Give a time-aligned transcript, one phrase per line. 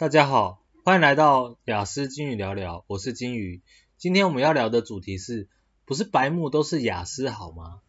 [0.00, 3.60] 大家好，欢迎来到雅思金鱼聊聊，我是金鱼。
[3.98, 5.46] 今天我们要聊的主题是，
[5.84, 7.82] 不是白目都是雅思好吗？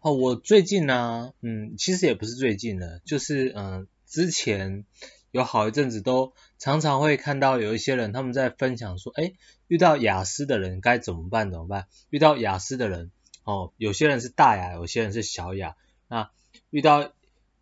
[0.00, 4.86] 哦，我最近呢、嗯，其实也不是最近的，就是嗯、之前
[5.30, 9.34] 有好一阵子都常常会看到有一些人他们在分享说，哎，
[9.66, 11.50] 遇到雅思的人该怎么办？
[11.50, 11.86] 怎么办？
[12.08, 13.10] 遇到雅思的人，
[13.44, 15.76] 哦，有些人是大雅，有些人是小雅。
[16.08, 16.30] 那
[16.70, 17.12] 遇到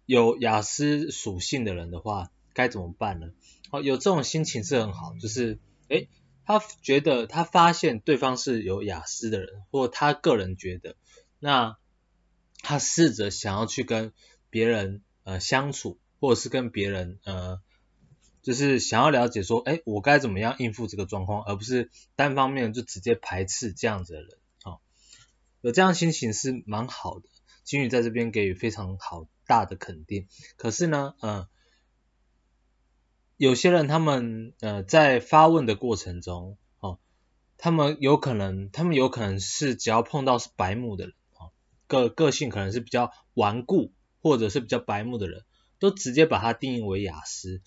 [0.04, 3.32] 有雅思属性的人的话，该怎么办呢？
[3.70, 5.58] 好，有这种心情是很好，就是
[5.88, 6.08] 诶，
[6.46, 10.96] 他觉得他发现对方是有雅思的人，或他个人觉得，
[11.38, 11.76] 那
[12.62, 14.14] 他试着想要去跟
[14.48, 17.60] 别人呃相处，或者是跟别人呃，
[18.40, 24.30] 就是想要了解说，诶，我该怎么样应付这个状况，而不是单方面就直接排斥这样子的人。
[24.62, 24.80] 好，
[25.60, 27.28] 有这样心情是蛮好的，
[27.64, 30.26] 金宇在这边给予非常好大的肯定。
[30.56, 31.48] 可是呢，呃。
[33.36, 36.98] 有些人他们呃在发问的过程中，哦，
[37.58, 41.52] 他们有可能，他们有可能是只要碰到是白目的人，哦，
[41.86, 45.44] 个个性可能是比较顽固或者是比较白目的人，
[45.78, 47.60] 都直接把它定义为雅思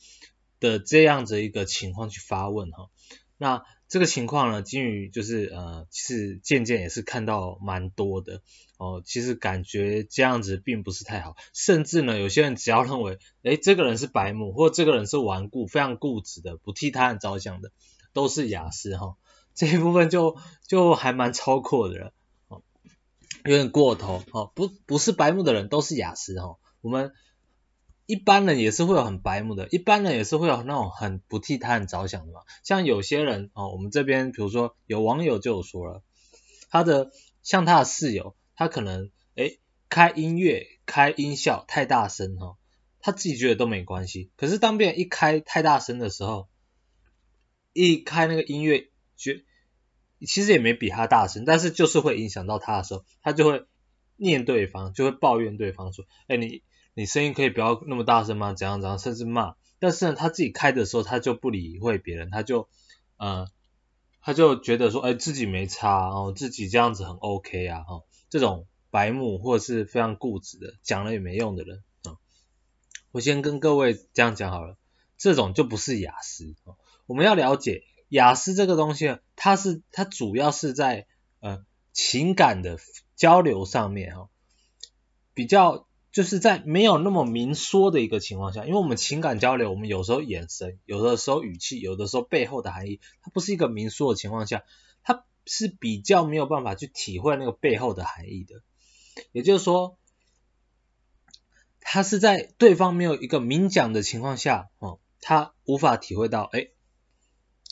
[0.59, 2.89] 的这样子一个情况去发问哈，
[3.37, 3.63] 那。
[3.91, 8.43] 这个情况呢，金鱼就是呃，是渐渐也是看到蛮多的
[8.79, 9.03] 哦。
[9.05, 17.71] 其实感觉这样子并不是太好，甚至呢，有些人只要认为，诶，这个人是白目，或这个人是顽固、非常固执的，不替他人着想的，
[18.13, 19.17] 都是雅斯哈。
[19.53, 22.13] 这一部分就就还蛮超阔的了，
[22.47, 22.63] 哦，
[23.45, 24.51] 有点过头哦。
[24.55, 27.11] 不不是白目的人都是雅斯哈，我们。
[28.11, 32.39] 一般人也是会有很白目的，一般人也是会有那种很不替他人着想的嘛。
[32.63, 36.01] 像有些人哦，我们这边比如说有网友就有说了，
[36.71, 37.11] 他的
[37.43, 42.57] 像他的室友，他可能诶开音乐开音效太大声哈，
[42.99, 46.49] 他自己觉得都没关系，可是当别人一开太大声的时候，
[47.71, 49.45] 一开那个音乐，觉
[50.27, 53.65] 其实也没比他大声，但是就是会影响到他的时候，他就会
[54.17, 56.61] 念对方，就会抱怨对方说，哎你。
[56.95, 58.53] 你声音可以不要那么大声吗？
[58.53, 59.55] 怎样怎样，甚至骂。
[59.79, 62.67] 但是呢，他自己开的时候，他就不理会别人，他就
[63.15, 63.47] 呃，
[64.29, 72.17] 他就觉得说，哎，自己没差哦，自己这样子很 OK 啊，哈、哦，这种白目或者是非常固执的，讲了也没用的人啊、哦。
[73.09, 74.77] 我先跟各位这样讲好了，
[75.17, 76.53] 这种就不是雅思。
[76.63, 81.07] 哦、我们要了解雅思这个东西，它是它主要是在
[81.39, 82.77] 呃情感的
[83.15, 84.29] 交流上面、哦，
[85.33, 85.88] 比较。
[86.11, 94.63] 就是在没有那么明说的一个情况下，因为我们情感交流，我们有时候眼神，有的时候语气，有的时候背后的含义，它不是一个明说的情况下，
[95.03, 98.63] 它是比较没有办法去体会那个背后的含义的。
[99.31, 99.99] 也就是说，
[101.79, 106.69] 他是在对方没有一个明讲的情况下，哦，他无法体会到，哎，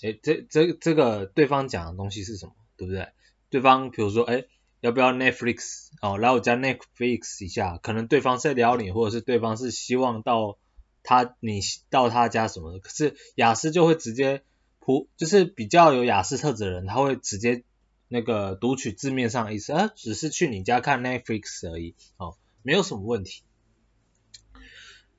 [0.03, 3.09] 哎，这这这个对方讲的东西是什么，对不对？
[3.50, 4.46] 对方比如说，哎。
[4.80, 6.18] 要不要 Netflix 哦？
[6.18, 10.58] 来我家 Netflix 一下，可能对方是在撩你，或者是对方是希望到
[11.02, 12.80] 他你到他家什么的。
[12.80, 14.44] 可是雅思就会直接
[14.80, 17.64] 普，就是比较有雅思特质的人，他会直接
[18.08, 23.42] 那个读取字面上的意思，啊，只是去你家看 Netflix 而已，哦，没有什么问题。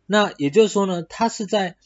[0.07, 1.77] 那也就是说呢，他是在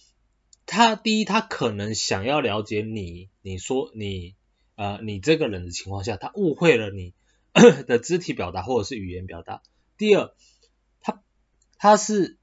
[0.66, 4.34] 他第一，他可能想要了解你，你说你
[4.76, 7.14] 呃你这个人的情况下，他误会了你。
[7.86, 9.62] 的肢体表达或者是语言表达。
[9.98, 10.32] 第二，
[11.00, 11.22] 他
[11.76, 12.38] 他是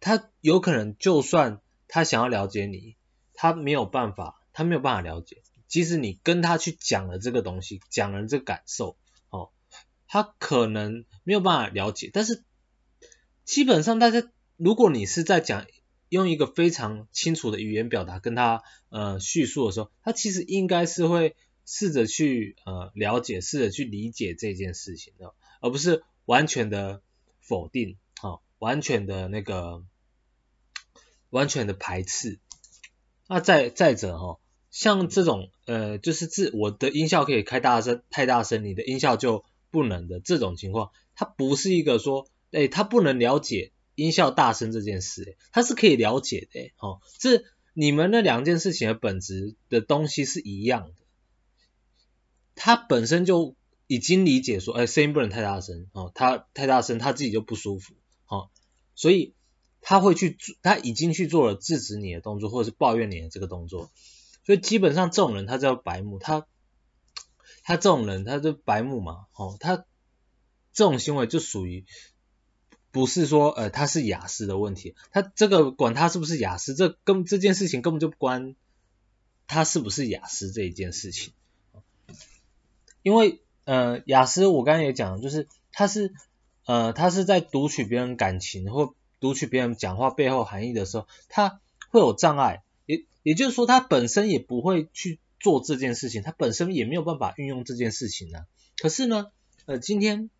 [0.00, 2.96] 他有可能就算他想要了解你，
[3.34, 5.42] 他没有办法，他没有办法了解。
[5.66, 8.98] 即使你跟他去讲了这个东西，讲了这个感受，
[9.30, 9.50] 哦，
[10.06, 12.10] 他可能没有办法了解。
[12.12, 12.44] 但是
[13.44, 14.22] 基本上大家，
[14.56, 15.66] 如果你是在讲
[16.08, 21.34] 用一个非常清楚的语言表达跟他呃叙述的时候，他其实应该是会。
[21.72, 27.00] 试着去呃了解，试着去理解这件事情的，而不是完全的
[27.40, 29.84] 否定，哦，完全的那个
[31.30, 32.40] 完全的排斥。
[33.28, 34.40] 那再再者哈、哦，
[34.72, 47.44] 像这种呃就是自我的音效可以开大声太大声，你的音效就不能的这种情况，它不是一个说哎他不能了解音效大声这件事，他是可以了解的，哦，这
[47.74, 50.94] 你们那两件事情的本质的东西是一样的。
[52.62, 57.94] 他本身就已经理解说，哎，声音不能太大声哦，他太大声他自己就不舒服，
[58.26, 58.50] 哦，
[58.94, 59.34] 所以
[59.80, 63.90] 他会去做，他已经去做了制止你的动作，或者是抱怨你的这个动作，
[64.44, 66.46] 所以基本上这种人他叫白目，他
[67.62, 69.86] 他这种人他就白目嘛，哦，他
[70.74, 71.86] 这种行为就属于
[72.90, 78.54] 不是说呃他是雅思的问题，他这个管他是不是雅思，这根这件事情根本就不关
[79.46, 81.32] 他是不是雅思这一件事情，
[83.02, 86.12] 因为呃雅思我刚才也讲，就是他是
[86.66, 91.60] 呃他是在读取别人感情或读取别人讲话背后含义的时候，他
[91.90, 98.40] 会有障碍，也也就是说他本身也不会去做这件事情，他本身也没有办法运用这件事情呢、
[98.78, 99.26] 可是呢，
[99.66, 100.30] 呃今天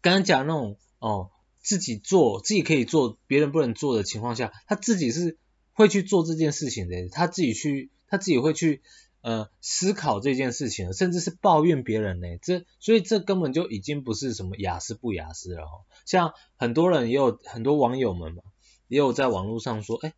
[0.00, 0.76] 刚刚讲那种。
[1.00, 1.30] 哦，
[1.62, 5.38] 自己做自己可以做，别人不能做的情况下，他自己是
[5.72, 8.82] 会去做这件事情的，他自己去，他自己会去
[9.28, 15.84] 呃思考这件事情，甚至是抱怨别人呢，这所以这根本就已经不是什么雅思不雅思了哈。
[16.06, 18.42] 像很多人也有很多网友们嘛，
[18.88, 20.14] 也有在网络上说，哎，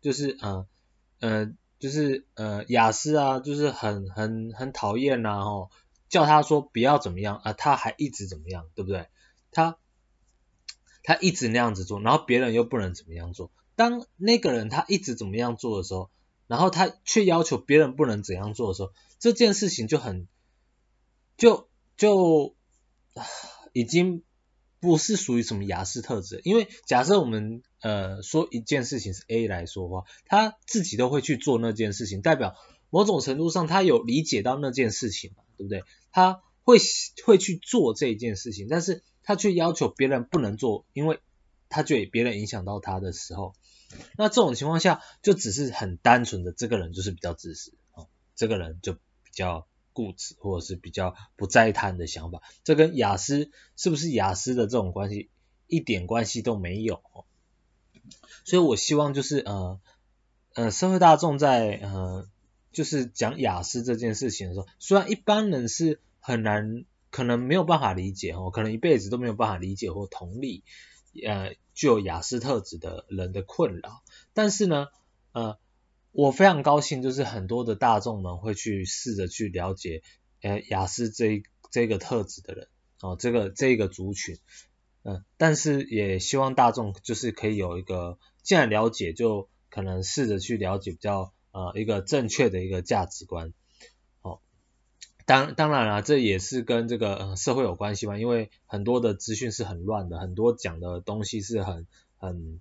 [0.00, 0.66] 就是呃
[1.18, 5.70] 呃就是呃雅思啊，就是很很很讨厌呐，哦，
[6.08, 9.08] 叫他说不要怎么样啊，他还一直怎么样，对不对？
[9.50, 9.76] 他。
[11.04, 13.50] 他一直那样子做，然后别人又不能怎么样做。
[13.74, 16.10] 当那个人他一直怎么样做的时候，
[16.52, 20.28] 然后他却要求别人不能怎样做的时候，这件事情就很
[21.38, 22.54] 就就
[23.72, 24.22] 已经
[24.78, 26.42] 不是属于什么亚斯特质。
[26.44, 32.54] 因为假设我们呃说一件事情是 A 来说话，他自己都会去做那件事情，代表
[32.90, 35.84] 某种程度上他有理解到那件事情嘛，对不对？
[36.10, 36.76] 他会
[37.24, 39.02] 会去做这一件事情，但是。
[39.24, 41.20] 他却要求别人不能做，因为
[41.68, 43.54] 他觉得别人影响到他的时候，
[44.16, 49.00] 那这种情况下就只是很单纯的这个人就是比较自私哦，这个人就比
[49.32, 55.30] 较固执或者是比较不在意他人的想法，这跟雅思是不是雅思的这种关系
[55.66, 57.02] 一点关系都没有。
[58.44, 59.80] 所以我希望就是呃
[60.54, 62.28] 呃社会大众在呃
[62.72, 66.84] 就是讲雅思这件事情的时候，虽然一般人是很难。
[67.12, 70.64] 可能没有办法理解哦，可能一辈子都没有办法理解或同理，
[71.26, 74.02] 呃，具有雅斯特质的人的困扰。
[74.32, 74.88] 但是呢，
[75.32, 75.58] 呃，
[76.10, 80.02] 我非常高兴，就是很多的大众们会去试着去了解，
[80.40, 82.68] 呃，雅斯这这个特质的人
[83.00, 84.38] 哦，这个这个族群，
[85.02, 93.52] 嗯、但是也希望大众就是可以有一个，既然了解，就可能试着去了解比较呃一个正确的一个价值观。
[95.26, 101.86] 当当然了，这也是跟这个社会有关系嘛，因为很多的资讯是很乱的，很多讲的东西是很
[102.18, 102.60] 很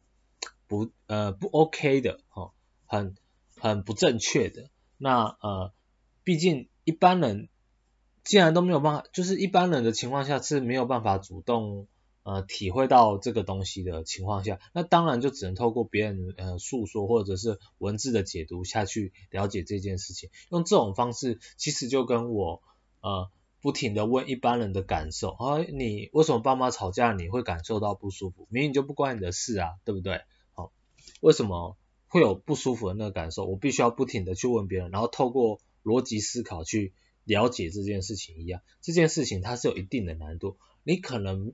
[0.67, 2.51] 不呃不 OK 的哦，
[2.85, 3.15] 很
[3.57, 4.69] 很不正确的。
[4.97, 5.73] 那呃，
[6.23, 7.49] 毕竟一般人
[8.23, 11.87] 既然都没有办法，就是一般人的情况下是没有办法主动。
[12.23, 20.29] 呃，体会到这个东西的情况下，那当然就只能透过别人呃诉说或者是文字的解读下去了解这件事情。
[20.51, 22.61] 用这种方式，其实就跟我
[23.01, 28.47] 呃不停的问一般人的感受啊，你为什么爸妈吵架你会感受到不舒服？
[28.51, 30.21] 明明就不关你的事啊，对不对？
[30.53, 30.71] 好，
[31.21, 31.75] 为什么
[32.07, 33.45] 会有不舒服的那个感受？
[33.45, 38.61] 我必须要不停的去问别人，然后透过逻辑思考去了解这件事情一样。
[38.79, 41.53] 这件事情它是有一定的难度，你可能。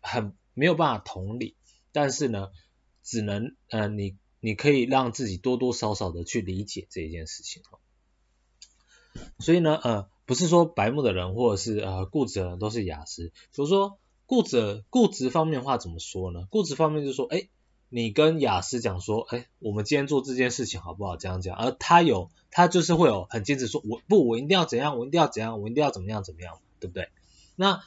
[0.00, 1.56] 很没有办法同理，
[1.92, 2.48] 但是呢，
[3.02, 7.62] 只能呃，你你可以让自己多多少少的去理解这一件事情。
[9.38, 16.46] 所以呢，呃，不是说白目的人或者是呃固执的人都是雅斯，比如说固执固执方面的话怎么说呢？
[16.50, 17.48] 固执方面就是说，哎，
[17.88, 21.16] 你跟雅斯讲说，哎，我们今天做这件事情好不好？
[21.16, 27.08] 这样讲，而他有他就是会有很坚持说，我不，我一定要怎样，我一定要怎样，我一定要怎么样怎么样，对不对？
[27.56, 27.82] 那。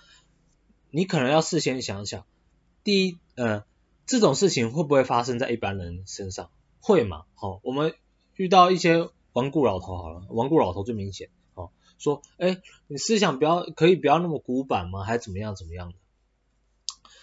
[0.95, 2.23] 你可能要事先想想，
[2.83, 3.65] 第一，呃，
[4.05, 6.51] 这种事情会不会发生在一般人身上？
[6.79, 7.23] 会嘛？
[7.33, 7.95] 好、哦，我们
[8.35, 15.03] 遇到一些顽固老头好了，顽固老头最明显，哦，说，哎，你思想不要，可以不要那么古板吗？
[15.03, 15.95] 还怎么样怎么样的？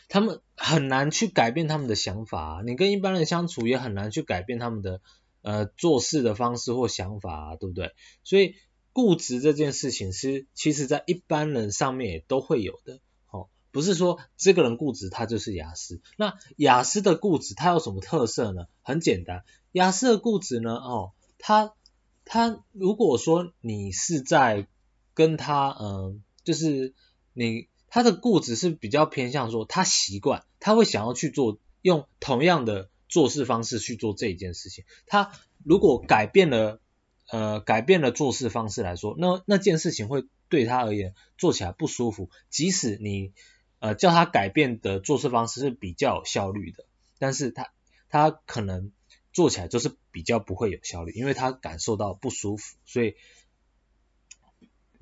[0.08, 5.00] 他们很难去改变他们的想法，你跟一般人相处也很难去改变他们的
[5.42, 7.92] 呃做事的方式或想法，对不对？
[8.24, 8.56] 所以
[8.92, 12.98] 固执这件事情是，其实在一般人上面也都会有的。
[13.72, 16.00] 不是说这个人固执，他就是雅思。
[16.16, 18.66] 那雅思的固执，他有什么特色呢？
[18.82, 21.74] 很简单，雅思的固执呢，哦，他
[22.24, 24.66] 他如果说你是在
[25.14, 26.94] 跟他，嗯、就是
[27.32, 34.84] 你他的固执是比较偏向说，他习惯，他会想要去做，用同样的做事方式去做这一件事情。
[35.06, 35.30] 他
[35.64, 36.80] 如果改变了，
[37.30, 43.32] 呃，改变了做事方式来说，那那件事情会对他而言做起来不舒服，即使你。
[43.80, 46.84] 呃，叫他改变的做事方式是比较有效率的，
[47.18, 47.72] 但是他
[48.08, 48.92] 他可能
[49.32, 53.16] 做起来就是比较不会有效率，因为他感受到不舒服，所以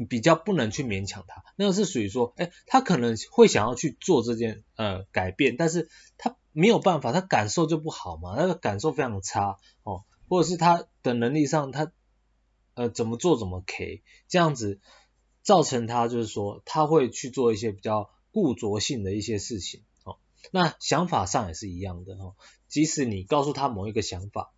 [0.08, 11.90] 比较不能去勉强他，那个是属于说，哎，他可能会想要去做这件呃改变，但是他没有办法，他感受就不好嘛，那个感受非常差哦，或者是他的能力上他
[12.74, 14.78] 呃怎么做怎么 K，这样子
[15.42, 20.18] 造成他就是说他会去做一些比较固着性的一些事情哦，
[20.52, 22.36] 那想法上也是一样的哦，
[22.68, 24.52] 即使你告诉他某一个想法，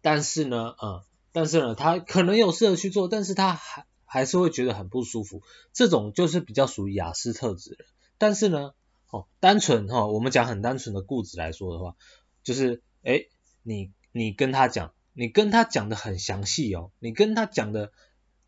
[0.00, 7.84] 但是呢，嗯，但是呢，他可能有事去做，但是他还还是会觉得很不舒服，这种就是比较属于雅斯特质的。
[8.16, 8.74] 但是呢，
[9.10, 11.96] 哦，单纯哈、哦，我们讲很单纯的固执来说的话，
[12.44, 13.28] 就是，诶，
[13.64, 17.90] 你你跟他讲，你跟他讲的很详细哦，你跟他讲的，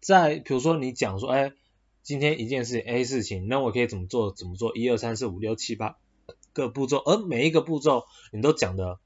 [0.01, 1.53] 在比如说你讲说，诶，
[2.03, 4.33] 今天一件事 A 事情，那我可以怎么做？
[4.33, 4.77] 怎么做？
[4.77, 5.97] 一二三四五六七八
[6.53, 8.99] 个步骤，而每一个步骤你都讲的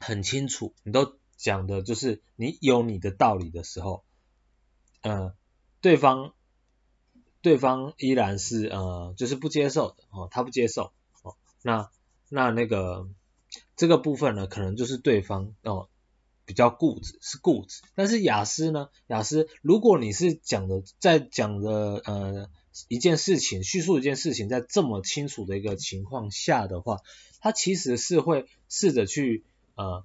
[0.00, 4.04] 很清楚，你都讲的就是你有你的道理的时候，
[5.02, 5.34] 呃。
[5.80, 6.32] 对方，
[7.40, 10.90] 对方依然是呃，就是不接受的哦，他不接受
[11.22, 11.88] 哦，那
[12.28, 13.08] 那那个
[13.76, 15.88] 这个部分呢，可能就是对方哦
[16.48, 17.82] 比较固执，是固执。
[17.94, 22.50] 但是雅思呢，雅思，如果你是讲的在讲的呃
[22.88, 27.02] 一件事情，叙述一件事情，在这么清楚的一个情况下的话，
[27.40, 30.04] 他其实是会试着去呃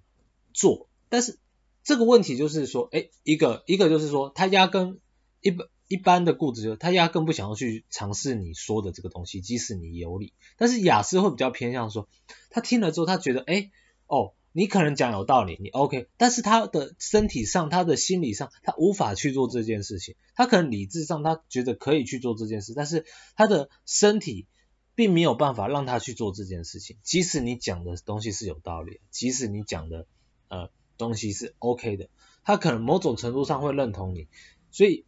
[0.54, 1.40] 做，但是
[1.84, 5.00] 这个问题就是说，哎，一个一个就是说，他压根。
[5.46, 10.32] 一般一般的固执，他压根不想要去尝试你说的这个东西，即使你有理。
[10.56, 12.08] 但是雅思会比较偏向说，
[12.50, 13.70] 他听了之后，他觉得，哎，
[14.08, 20.16] 哦，你可能讲有道理，你 OK，但是他的身体上，他的心理上，他无法去做这件事情。
[20.36, 23.06] 他可能理智上，他觉得可以去做这件事，但是
[23.36, 24.48] 他的身体
[24.96, 26.96] 并没有办法让他去做这件事情。
[27.04, 30.08] 即使你讲的东西是有道理，即使你讲的
[30.48, 32.08] 呃东西是 OK 的，
[32.46, 34.28] 他可能某种程度上会认同你，
[34.72, 35.04] 所以。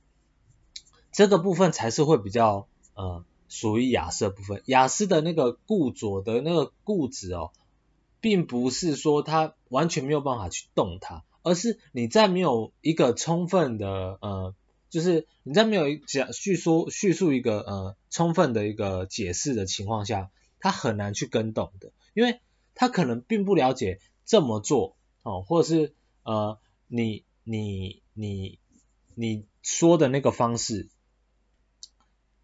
[1.18, 7.54] 这个部分才是会比较呃属于亚斯的部分，亚斯的那个固着的那个固执哦，
[8.26, 14.56] 并不是说他完全没有办法去动它，而是你在没有一个充分的呃，
[14.90, 22.40] 就是你在没有讲叙说叙述一个呃充分的一个解释的情况下，他很难去跟动的，因为
[22.74, 28.58] 他可能并不了解这么做哦，或者是呃你你你
[29.14, 30.90] 你说的那个方式。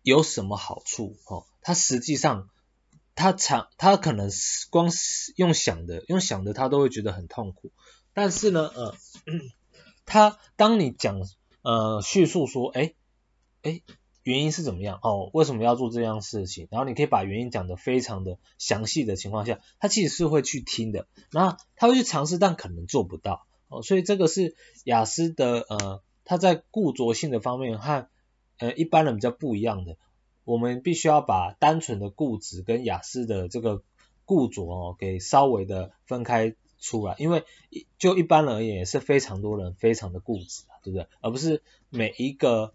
[0.03, 1.15] 有什么好处？
[1.25, 2.49] 哦，他实际上，
[3.21, 4.89] 他常他可能是光
[5.35, 7.71] 用想的，用想的，他都会觉得很痛苦。
[8.15, 8.95] 但是呢，呃，
[10.07, 11.21] 他当你讲
[11.61, 12.95] 呃叙述说，哎
[13.61, 13.81] 哎，
[14.23, 14.97] 原因是怎么样？
[15.03, 16.67] 哦，为什么要做这样事情？
[16.71, 21.05] 然后你可以把原因讲得非常的详细的情况下，他其实是会去听的。
[21.29, 23.45] 然后他会去尝试，但可能做不到。
[23.67, 28.09] 哦，所以这个是雅思的呃，他在固着性的方面和。
[28.57, 29.97] 呃，一般人比较不一样的，
[30.51, 33.83] 我们必须要把单纯的固执跟雅思的这个
[34.25, 37.45] 固着哦，给稍微的分开出来，因为
[37.97, 41.07] 就一般而言，也是非常多人非常的固执，对不对？
[41.21, 42.73] 而不是每一个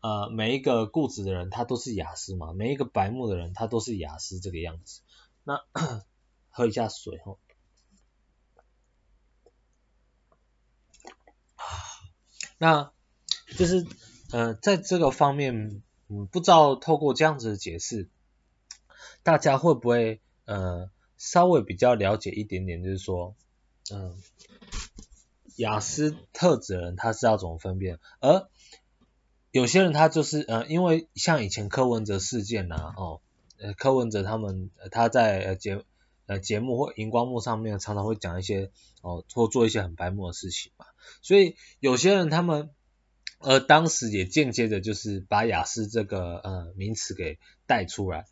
[0.00, 5.02] 呃每一个固执的人他都是雅思嘛，每一个白目的人他都是雅思这个样子。
[5.44, 5.62] 那
[6.48, 7.36] 喝一下水哦，
[12.56, 12.92] 那
[13.58, 13.86] 就是。
[14.30, 18.08] 呃，在这个方面，嗯，不知道透过这样子的解释，
[19.22, 20.88] 大家会不会呃
[21.18, 23.34] 稍微比较了解一点点，就是说，
[23.90, 24.16] 嗯、呃，
[25.56, 27.98] 亚斯特质人他是要怎么分辨？
[28.20, 28.48] 而
[29.50, 33.20] 有些人他就是呃，因为像以前柯文哲事件呐、啊，哦，
[33.58, 35.84] 呃，柯文哲他们他在呃节
[36.24, 38.70] 呃节目或荧光幕上面常常会讲一些
[39.02, 40.86] 哦，或做一些很白目的事情嘛，
[41.20, 42.70] 所以有些人他们。
[43.38, 48.26] 而当时也间接的，就是把雅思这个呃名词给带出来，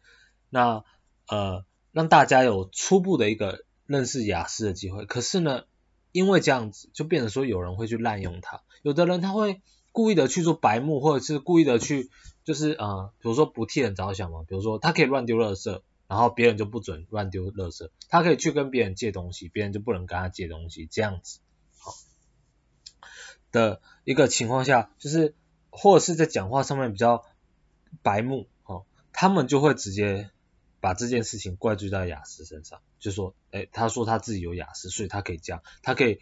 [0.51, 0.85] 那
[1.29, 5.05] 呃让大家有初步的一个认识雅思的机会。
[5.07, 5.65] 可是呢，
[6.13, 12.11] 因为这样子，就变成说有人会去滥用它，有的人他会故意的去做白目，或者是故意的去
[12.45, 21.39] 就是呃，比如说不替人着想嘛，比如说他可以乱丢垃圾，然后别人就不准乱丢垃圾，他可以去跟别人借东西，别人就不能跟他借东西，这样子。
[21.79, 21.93] 好。
[23.53, 25.35] 的一个情况下，就是
[25.69, 27.25] 或者是在讲话上面比较
[28.03, 30.31] 白目哦，他们就会直接
[30.79, 36.21] 把这件事情怪罪在亚斯身上，就说，哎，他说他自己有亚斯，所以他可以这样，他可以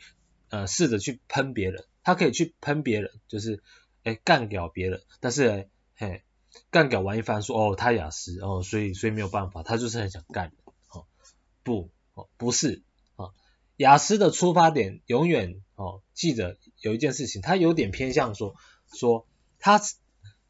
[0.48, 3.62] 呃试着去喷别人，他可以去喷别人，就是
[4.02, 6.24] 哎干掉别人，但是嘿
[6.70, 10.52] 干掉完一番说哦他亚斯哦，所以所以没有办法，他就是很想干
[10.88, 11.04] 哦，
[11.62, 12.82] 不哦不是。
[13.76, 18.54] 雅思的出发点永远哦，记得有一件事情，他有点偏向说
[18.92, 19.26] 说
[19.58, 19.80] 他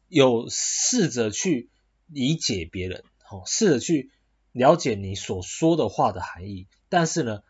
[0.07, 1.69] 有试着去
[2.05, 4.11] 理解别人，哦，试着去
[4.51, 7.41] 了解你所说的话的含义，但是呢，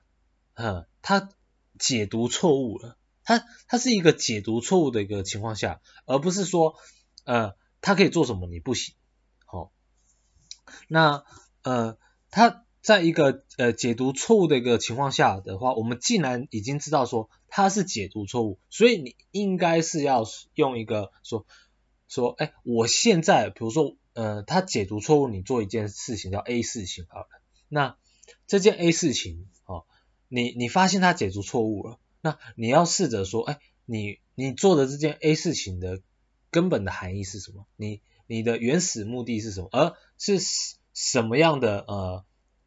[0.54, 1.30] 嗯，他
[1.78, 6.76] 解读错误了，他他是一个解读错误的一个情况下，而不是说，
[7.26, 8.96] 呃，他可以做什么你不行，
[9.46, 9.74] 好，
[10.88, 11.26] 那
[11.64, 11.98] 呃，
[12.32, 12.65] 他。
[12.86, 20.24] 在一个呃解读错误的一个情况下的话，我们既然已经知道说它是解读错误，所以你应该是要
[20.54, 21.48] 用一个说
[22.08, 27.28] 说，哎，我现在比如说呃它解读错误，你做一件事情叫 A 事情好了，
[27.70, 27.98] 那
[28.46, 29.86] 这件 A 事情哦，
[30.28, 36.02] 你你发现它解读错误了，那你要试着说，哎，你你做的这件 A 事情的
[36.52, 37.66] 根本的含义是什么？
[37.78, 39.70] 你你的原始目的是什么？
[39.72, 40.38] 而是
[40.94, 42.26] 什么样的呃？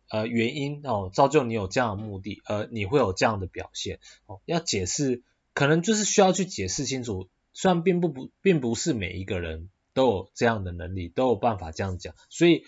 [0.08, 4.40] 呃，原因哦，造就你有这样的目的，呃，你会有这样的表现哦。
[4.46, 5.22] 要解释，
[5.52, 7.28] 可能就是需要去解释清楚。
[7.52, 12.14] 虽然并不不，并不是每一个人都有这样的能力，都有办法这样讲。
[12.30, 12.64] 所以，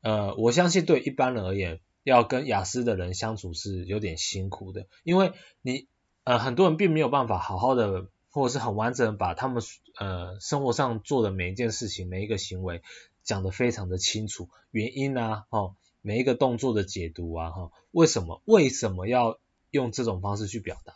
[0.00, 5.86] 呃，我相信对一般人而言，要跟雅思的人相处是有点辛苦的，因为你
[6.24, 9.62] 呃，很多人并没有办法好好的，或者是很完整的把他们
[9.98, 12.82] 呃生活上做的每一件事情、每一个行为
[13.22, 15.76] 讲得非常的清楚，原因啊，哦。
[16.06, 19.38] 每一个动作的解读啊，哈，为什么为什么要
[19.70, 20.92] 用这种方式去表达？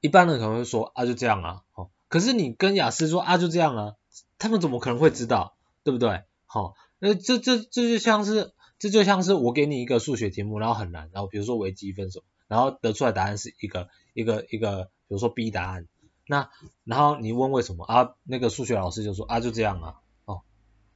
[0.00, 3.94] 一般人可能会说啊，就这样啊，哦，可是你跟雅思说啊，就这样啊，
[4.36, 5.54] 他们怎么可能会知道，
[5.84, 6.24] 对不对？
[6.46, 15.86] 好，那这这这就像是这就像是我给你一个数学题目，然后很难，然后比如说微积分什么，然后得出来答案是一个一个一个，比如说 B 答案，
[16.26, 16.50] 那
[16.82, 18.16] 然后你问为什么啊？
[18.24, 20.42] 那个数学老师就说啊，就这样啊，哦，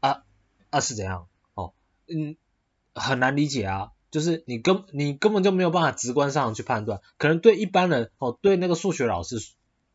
[0.01, 0.25] 啊
[0.71, 1.29] 啊是怎样？
[1.55, 1.75] 哦，
[2.09, 2.37] 嗯。
[2.95, 9.37] 很难理解啊，就是你根你根本就没有办法直观上去判断，可能对一般人哦，对那个数学老师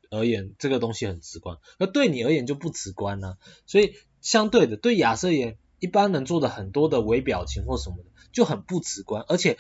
[0.10, 3.38] 而言，这个东西很直观，而对你而言就不直观呢、啊。
[3.68, 9.58] 所以相对的，对亚瑟言，一般人做的很多的微表情或什么的就很不直观，而且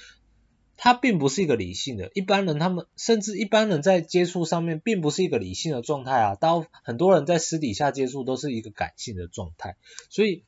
[0.75, 2.09] 他并不是一个理性的。
[2.15, 9.77] 一般人他们甚至一般人在接触上面并不是一个理性的状态啊，到很多人在私底下接触都是一个感性的状态，
[10.09, 10.43] 所以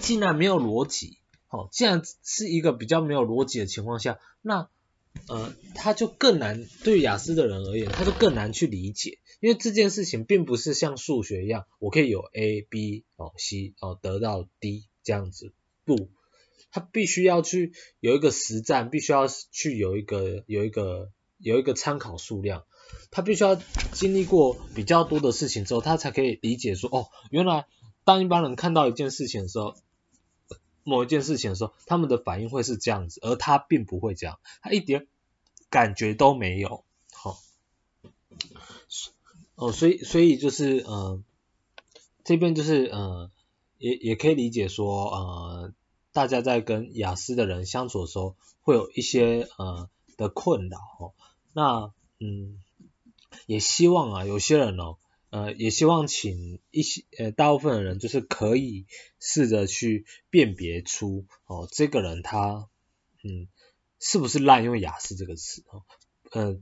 [0.00, 1.18] 既然没有逻辑。
[1.50, 4.68] 好，既然是一个比较没有逻辑的情况下，那
[5.26, 15.52] 呃，他就更难对于雅思的人而言，他就更难去理解，因为这件事情并不是像数学一样，我可以有 A、B 哦、C 哦得到 D 这样子，
[15.86, 16.10] 不，
[16.70, 22.64] 他必须要去有一个实战，必须要去有一个有一个有一个参考数量，
[23.10, 27.64] 他必须要经历过比较多的事情之后，他才可以理解说，哦，原来
[28.04, 29.74] 当一般人看到一件事情的时候。
[30.88, 35.06] 某一件事情的时候，他们的反应会是这样子，而他并不会这样，他一点
[35.70, 36.82] 感觉都没有。
[37.12, 37.36] 好、哦，
[39.54, 41.22] 哦，所以所以就是呃，
[42.24, 43.30] 这边就是呃，
[43.76, 45.72] 也也可以理解说呃，
[46.12, 50.78] 大家在跟雅思的人相处的时候，会有一些呃的困扰。
[50.98, 51.12] 哦，
[51.52, 52.62] 那嗯，
[53.46, 54.96] 也希望啊，有些人哦。
[55.30, 58.86] 呃，也希望请一些呃大部分的人就是可以
[59.20, 62.68] 试着去辨别出哦，这个人他
[63.22, 63.46] 嗯
[64.00, 65.82] 是不是滥用雅思这个词哦，
[66.30, 66.58] 呃，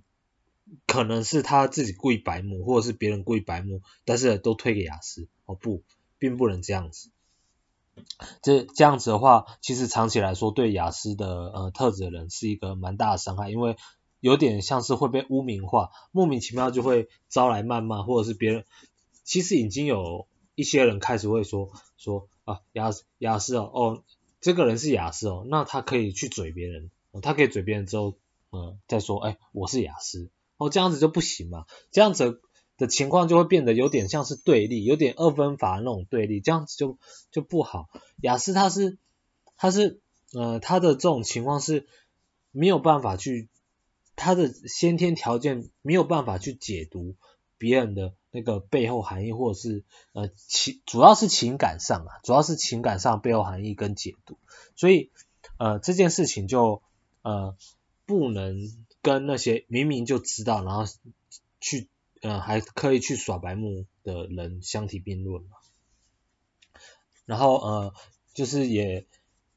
[0.86, 5.84] 可能是他自己故意白目，或者是别人故意白目，但是都推给雅思哦，不，
[6.18, 7.10] 并不能这样子，
[8.42, 13.76] 这这样子的话，其实长期来说对雅思的呃特质的人是一个蛮大的伤害，因为。
[14.20, 18.64] 有点像是会被污名化，莫名其妙就会招来谩骂，或者是别人，
[19.24, 24.02] 其实已经有一些人开始会说说啊亚亚斯哦哦，
[24.40, 26.90] 这个人是雅斯哦，那他可以去嘴别人，
[27.22, 28.14] 他可以嘴别人之后，
[28.52, 32.40] 嗯，再说哎我是雅斯，哦这样子就不行嘛，这样子
[32.78, 36.98] 的情况就会变得有点像是对立，有点二分法那种对立，这样子就
[37.30, 37.88] 就不好。
[38.22, 38.98] 雅斯他是
[39.56, 40.00] 他是
[40.32, 41.86] 呃他的这种情况是
[42.50, 43.48] 没有办法去。
[44.16, 47.16] 他的先天条件没有办法去解读
[47.58, 54.38] 别人的那个背后含义，或者是呃情主要是情感上啊，主要是情感上背后含义跟解读，
[54.74, 55.10] 所以
[55.58, 56.82] 呃这件事情就
[57.20, 57.56] 呃
[58.06, 58.56] 不能
[59.02, 60.84] 跟那些明明就知道，然后
[61.60, 61.88] 去
[62.22, 65.50] 呃还可以去耍白目的人相提并论嘛。
[67.26, 67.94] 然后呃
[68.32, 69.06] 就是也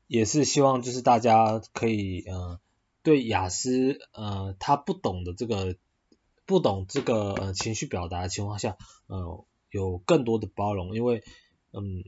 [0.07, 2.59] 也是希望就是大家可以呃。
[3.09, 5.75] 对雅思，呃，他不懂的这个，
[6.45, 11.23] 不懂这个呃情绪表达的情况下，呃，有更多的包容，因为，
[11.71, 12.03] 嗯，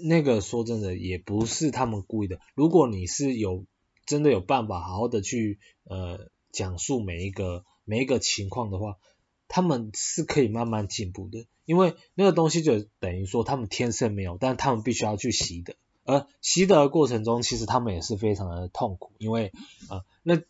[0.00, 2.40] 那个说真的也不是他们故意的。
[2.54, 3.66] 如果你是有
[4.06, 8.96] 真的有办法好好的去呃讲述每一个每一个情况的话，
[9.48, 15.76] 他们是可以慢慢进步的，因为那个东西就等于说他们天生没有，但他们必须要去习得，
[16.08, 19.52] 而习得的过程中，其实他们也是非常的痛苦，因为
[19.90, 20.40] 呃，那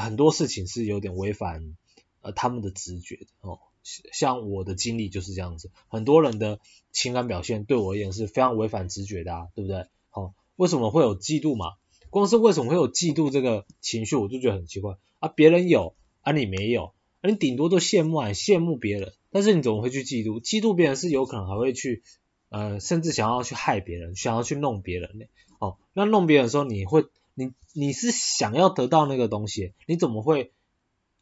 [0.00, 1.76] 很多事情是有点违反
[2.22, 6.58] 呃他们的直觉的哦，像我的经历就是这样子，很多人的
[6.90, 9.86] 情感表现对我而言是非常违反直觉的啊，对不对？
[10.10, 11.74] 哦，为什么会有嫉妒嘛？
[12.08, 16.94] 光是为什么会有嫉妒这个情绪，我就觉得很奇怪啊，别人有啊，你没有。
[17.20, 20.40] 你顶多都羡慕啊，羡慕别人，但是你怎么会去嫉妒？
[20.40, 22.02] 嫉妒别人是有可能还会去，
[22.48, 25.26] 呃，甚至想要去害别人，想要去弄别人呢。
[25.58, 30.52] 哦，那弄别人的时候，你会，你你是想要得到那个东西，你怎么会？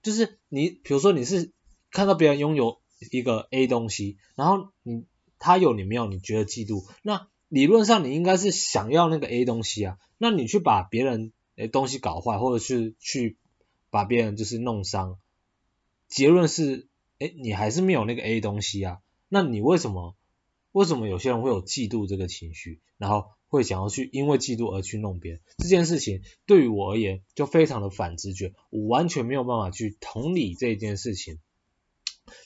[0.02, 1.52] 就是你，比如说你是
[1.90, 5.04] 看到别人拥有一个 A 东西，然后你
[5.38, 6.84] 他有你没有，你觉得嫉妒？
[7.02, 13.36] 那理论上你应该是想要那个 A 东西啊，那你去把别人的东西搞坏，或者是去
[13.90, 15.18] 把别人就是弄伤。
[16.08, 16.86] 结论是，
[17.18, 19.00] 哎，你还是没有那个 A 东西啊？
[19.28, 20.14] 那你为什么？
[20.76, 25.40] 为什么有些人会有嫉妒这个情绪，然后会想要去因为嫉妒而去弄别人？
[25.56, 31.38] 这件事情对于我而言就非常的反直觉，我完全没有办法去同理这件事情。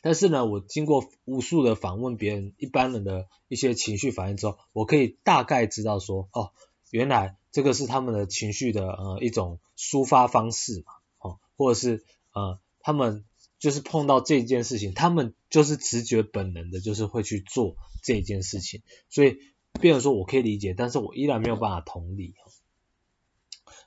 [0.01, 6.53] 但是呢，我经过无数的访问别人，一般人的一些情绪反应之后，我可以大概知道说，哦，
[6.93, 13.25] 原来这个是他们的情绪的呃一种抒发方式嘛，哦，或者是呃他们。
[13.61, 19.37] 就是碰到这件事情，他们就是直觉本能的，就是会去做这件事情，所以，
[19.81, 22.35] 变成说我可以理解，但是我依然没有办法同理。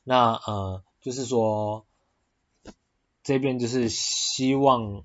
[0.03, 1.85] 那呃，就是说
[3.23, 5.03] 这边就是希望，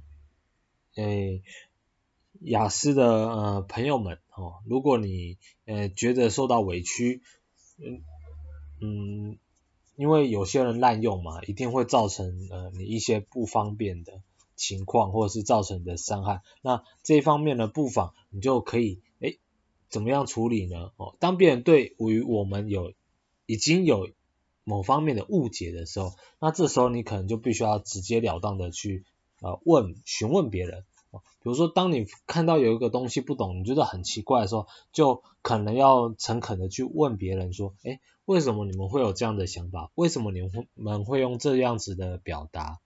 [0.97, 1.43] 诶，
[2.41, 7.23] 雅思的呃朋友们哦，如果你呃觉得受到委屈，
[7.79, 8.03] 嗯
[8.81, 9.39] 嗯，
[9.97, 14.21] 因为有些人滥用嘛，一定会造成呃你一些不方便的。
[14.59, 19.39] 情况或者是造成的伤害，那这一方面呢，不妨你就可以诶
[19.89, 20.91] 怎么样处理呢？
[20.97, 22.93] 哦，当别人对于我们有
[23.47, 24.11] 已经有
[24.65, 29.05] 某方面的误解的时候，那这时候你可能就必须要直截了当的去
[29.41, 39.91] 呃问询问别人，比如说当你看到有一个东西不懂，你觉得很奇怪的时候，就可能要诚恳的去问别人说，诶为什么你们会有这样的想法？
[39.95, 40.41] 为什么你
[40.75, 42.81] 们会用这样子的表达？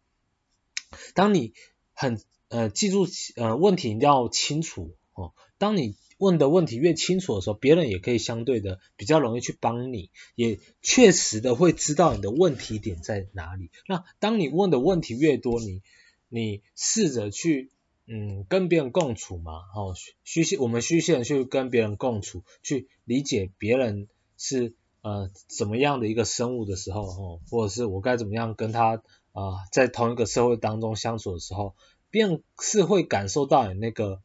[1.15, 1.53] 当你
[1.93, 13.71] 很呃记住呃问题一定要清楚哦，当你问的问题越清楚的时候，别人也可以相对的比较容易去帮你，也确实的会知道你的问题点在哪里。
[13.89, 15.83] 那当你问的问题越多，你
[16.29, 17.71] 你试着去
[18.07, 29.03] 嗯跟别人共处嘛，哦虚线我们虚线去跟别人共处，去理解别人是呃怎么样的一个生物的时候哦，或者是我该怎么样跟他。
[29.33, 31.75] 啊、在同一个社会当中相处的时候，
[32.11, 34.21] 别人是会感受到你那个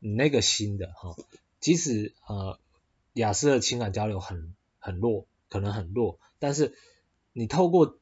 [0.00, 1.14] 你那个心的哈。
[1.60, 2.58] 即使呃
[3.12, 6.74] 亚斯的情感交流很很弱，可能很弱，但是
[7.32, 7.98] 你透过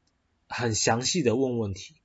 [0.48, 1.96] 很详细的问问题，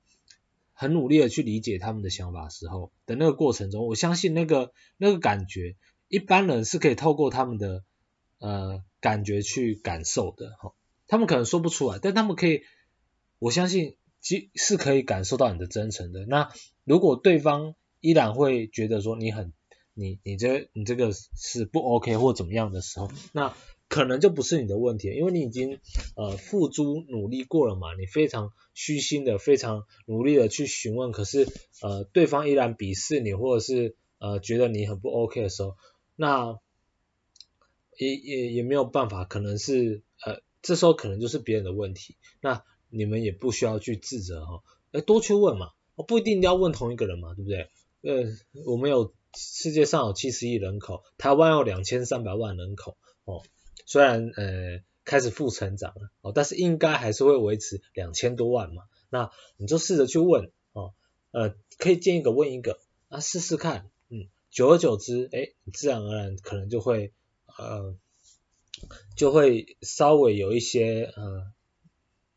[0.74, 5.78] 很努力的去理解他们的想法时候的那个过程中，我相信那个那个感觉，
[6.10, 7.86] 一般人是可以透过他们的
[8.40, 10.74] 呃感觉去感受的哈。
[11.08, 12.64] 他们可能说不出来，但他们可以，
[13.40, 13.96] 我相信。
[14.22, 16.26] 其是可以感受到你的真诚的。
[16.26, 16.52] 那
[16.84, 19.52] 如果对方依然会觉得说你很
[19.94, 23.54] 你你这你这个是不 OK 或怎么样的时候，那
[23.90, 25.80] 可能就不是你的问题，因为你已经
[26.16, 31.48] 呃付诸努力过了嘛，你非常虚心的非常努力的去询问，可是
[31.82, 35.76] 呃对方依然鄙视你或者是呃觉得你很不 OK 的时候，
[36.16, 36.58] 那
[37.98, 42.16] 也也也没有办法，可能是呃这时候可能就是别人的问题。
[42.40, 47.70] 那你们也不需要去自责哈，哎，多去问嘛，我不一定要问同一个人嘛，对不对？
[48.02, 48.30] 呃，
[48.66, 53.44] 我们有世界上有七十亿人口，台湾有两千三百万人口哦，
[53.86, 60.94] 虽然呃开始负成长了哦，但是应该还是会维持两千多万嘛，那你就试着去问哦，
[61.32, 67.14] 呃，可以见一个问一个啊，试试看，嗯，久而久之，哎，自然而然可能就会
[67.58, 67.96] 呃
[69.16, 71.52] 就会稍微有一些呃。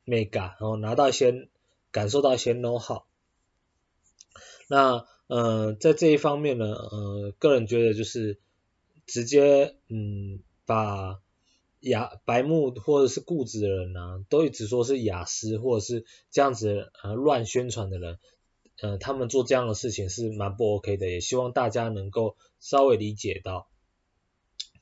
[0.06, 1.48] mega，然后拿到一些，
[1.90, 3.04] 感受到一些 know how。
[4.68, 8.38] 那呃，在这一方面呢，呃，个人觉得就是
[9.06, 11.20] 直接嗯，把
[11.80, 18.18] 雅白木或者是固执的人呢、都一直说是雅思或者是这样子呃乱宣传的人，
[18.80, 23.68] 呃，他们做这样的事情是蛮不 OK 的，也希望大家能够稍微理解到，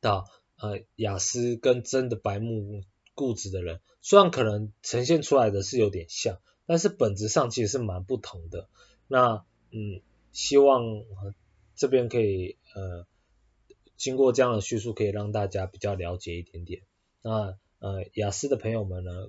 [0.01, 2.83] 到呃雅思跟真的白木。
[3.14, 8.68] 固执的人，虽然可能呈现出来的是有点像，但是本质上其实是蛮不同的。
[9.07, 10.01] 那，嗯，
[10.33, 11.35] 希望、呃、
[11.75, 13.07] 这边可以呃
[13.96, 16.83] 经过这样的叙述，可以让大家比较了解一点点。
[17.22, 19.29] 那呃雅思的朋友们呢，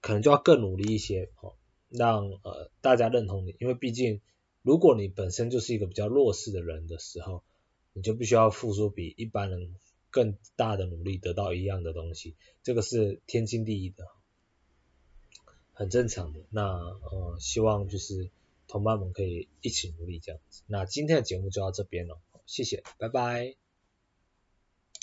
[0.00, 1.54] 可能就要更努力一些哦，
[1.88, 4.20] 让呃大家认同你，因为毕竟
[4.62, 7.42] 如果你本身就是一个比较弱势的人的时候，
[7.94, 9.74] 你就必须要付出比一般人
[10.12, 14.06] 更大的努力得到一样的东西，这个是天经地义的。
[15.72, 18.30] 很正常的，那呃，希望就是
[18.68, 20.62] 同伴们可以一起努力这样子。
[20.66, 23.61] 那今天的节目就到这边了，谢谢，拜拜。